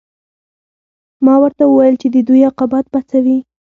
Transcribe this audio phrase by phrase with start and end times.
[1.25, 3.37] ما ورته وویل چې د دوی عاقبت به څه وي